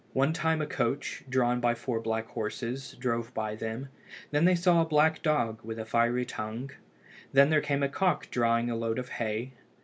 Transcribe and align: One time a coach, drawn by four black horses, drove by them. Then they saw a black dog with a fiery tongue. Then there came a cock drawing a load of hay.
One 0.13 0.33
time 0.33 0.63
a 0.63 0.65
coach, 0.65 1.23
drawn 1.29 1.59
by 1.61 1.75
four 1.75 1.99
black 1.99 2.25
horses, 2.29 2.93
drove 2.93 3.31
by 3.35 3.53
them. 3.55 3.89
Then 4.31 4.45
they 4.45 4.55
saw 4.55 4.81
a 4.81 4.85
black 4.85 5.21
dog 5.21 5.59
with 5.63 5.77
a 5.77 5.85
fiery 5.85 6.25
tongue. 6.25 6.71
Then 7.33 7.51
there 7.51 7.61
came 7.61 7.83
a 7.83 7.87
cock 7.87 8.31
drawing 8.31 8.67
a 8.71 8.75
load 8.75 8.97
of 8.97 9.09
hay. 9.09 9.51